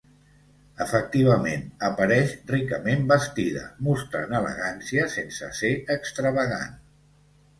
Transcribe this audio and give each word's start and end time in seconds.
Efectivament, 0.83 1.65
apareix 1.89 2.31
ricament 2.53 3.03
vestida, 3.11 3.61
mostrant 3.89 4.33
elegància, 4.39 5.05
sense 5.17 5.51
ser 5.59 5.71
extravagant. 5.97 6.75